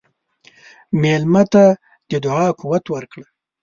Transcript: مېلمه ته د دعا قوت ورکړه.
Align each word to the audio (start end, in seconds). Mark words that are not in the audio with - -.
مېلمه 1.01 1.43
ته 1.53 1.65
د 2.09 2.11
دعا 2.25 2.47
قوت 2.59 2.85
ورکړه. 2.89 3.25